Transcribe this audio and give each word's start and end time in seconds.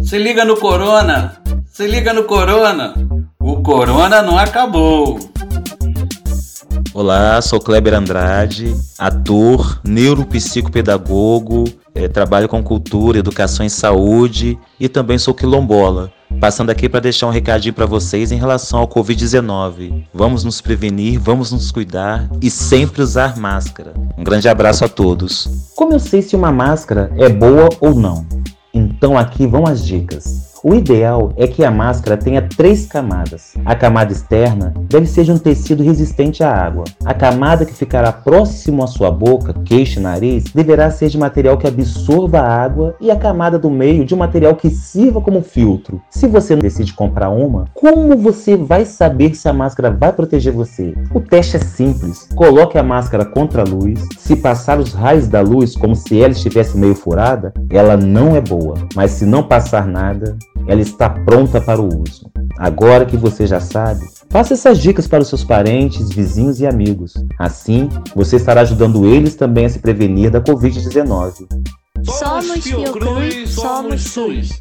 Se 0.00 0.18
liga 0.18 0.44
no 0.44 0.56
Corona! 0.56 1.42
Se 1.66 1.86
liga 1.86 2.12
no 2.12 2.24
Corona! 2.24 2.94
O 3.40 3.62
Corona 3.62 4.22
não 4.22 4.38
acabou! 4.38 5.18
Olá, 6.94 7.42
sou 7.42 7.58
Kleber 7.58 7.94
Andrade, 7.94 8.72
ator, 8.96 9.80
neuropsicopedagogo, 9.84 11.64
é, 11.92 12.06
trabalho 12.06 12.48
com 12.48 12.62
cultura, 12.62 13.18
educação 13.18 13.66
e 13.66 13.70
saúde 13.70 14.56
e 14.78 14.88
também 14.88 15.18
sou 15.18 15.34
quilombola. 15.34 16.12
Passando 16.40 16.70
aqui 16.70 16.88
para 16.88 17.00
deixar 17.00 17.26
um 17.26 17.30
recadinho 17.30 17.74
para 17.74 17.86
vocês 17.86 18.32
em 18.32 18.38
relação 18.38 18.80
ao 18.80 18.88
Covid-19. 18.88 20.04
Vamos 20.12 20.44
nos 20.44 20.60
prevenir, 20.60 21.18
vamos 21.18 21.52
nos 21.52 21.70
cuidar 21.70 22.28
e 22.40 22.50
sempre 22.50 23.02
usar 23.02 23.36
máscara. 23.36 23.94
Um 24.16 24.24
grande 24.24 24.48
abraço 24.48 24.84
a 24.84 24.88
todos. 24.88 25.72
Como 25.74 25.92
eu 25.92 26.00
sei 26.00 26.22
se 26.22 26.36
uma 26.36 26.52
máscara 26.52 27.12
é 27.16 27.28
boa 27.28 27.68
ou 27.80 27.94
não? 27.94 28.26
Então 28.72 29.16
aqui 29.16 29.46
vão 29.46 29.66
as 29.66 29.84
dicas. 29.84 30.53
O 30.66 30.74
ideal 30.74 31.30
é 31.36 31.46
que 31.46 31.62
a 31.62 31.70
máscara 31.70 32.16
tenha 32.16 32.40
três 32.40 32.86
camadas. 32.86 33.52
A 33.66 33.74
camada 33.74 34.14
externa 34.14 34.72
deve 34.88 35.04
ser 35.04 35.24
de 35.24 35.30
um 35.30 35.36
tecido 35.36 35.82
resistente 35.82 36.42
à 36.42 36.50
água. 36.50 36.84
A 37.04 37.12
camada 37.12 37.66
que 37.66 37.74
ficará 37.74 38.10
próximo 38.10 38.82
à 38.82 38.86
sua 38.86 39.10
boca, 39.10 39.52
queixo 39.62 39.98
e 39.98 40.02
nariz, 40.02 40.44
deverá 40.54 40.90
ser 40.90 41.10
de 41.10 41.18
material 41.18 41.58
que 41.58 41.66
absorva 41.66 42.38
a 42.38 42.64
água 42.64 42.96
e 42.98 43.10
a 43.10 43.16
camada 43.16 43.58
do 43.58 43.70
meio 43.70 44.06
de 44.06 44.14
um 44.14 44.16
material 44.16 44.56
que 44.56 44.70
sirva 44.70 45.20
como 45.20 45.42
filtro. 45.42 46.00
Se 46.08 46.26
você 46.26 46.56
decide 46.56 46.94
comprar 46.94 47.28
uma, 47.28 47.66
como 47.74 48.16
você 48.16 48.56
vai 48.56 48.86
saber 48.86 49.34
se 49.34 49.46
a 49.46 49.52
máscara 49.52 49.90
vai 49.90 50.14
proteger 50.14 50.54
você? 50.54 50.94
O 51.12 51.20
teste 51.20 51.56
é 51.56 51.60
simples. 51.60 52.26
Coloque 52.34 52.78
a 52.78 52.82
máscara 52.82 53.26
contra 53.26 53.60
a 53.60 53.66
luz. 53.66 54.02
Se 54.16 54.34
passar 54.34 54.80
os 54.80 54.94
raios 54.94 55.28
da 55.28 55.42
luz 55.42 55.76
como 55.76 55.94
se 55.94 56.22
ela 56.22 56.32
estivesse 56.32 56.78
meio 56.78 56.94
furada, 56.94 57.52
ela 57.68 57.98
não 57.98 58.34
é 58.34 58.40
boa. 58.40 58.76
Mas 58.94 59.10
se 59.10 59.26
não 59.26 59.42
passar 59.42 59.86
nada, 59.86 60.38
ela 60.66 60.80
está 60.80 61.08
pronta 61.10 61.60
para 61.60 61.80
o 61.80 61.86
uso. 61.86 62.30
Agora 62.58 63.04
que 63.04 63.16
você 63.16 63.46
já 63.46 63.60
sabe, 63.60 64.04
passe 64.28 64.52
essas 64.52 64.78
dicas 64.78 65.06
para 65.06 65.22
os 65.22 65.28
seus 65.28 65.44
parentes, 65.44 66.10
vizinhos 66.10 66.60
e 66.60 66.66
amigos. 66.66 67.14
Assim, 67.38 67.88
você 68.14 68.36
estará 68.36 68.60
ajudando 68.60 69.06
eles 69.06 69.34
também 69.34 69.66
a 69.66 69.68
se 69.68 69.78
prevenir 69.78 70.30
da 70.30 70.40
Covid-19. 70.40 71.46
Somos 72.04 72.62
Fiocruz, 72.62 73.50
somos 73.50 74.02
SUS. 74.02 74.50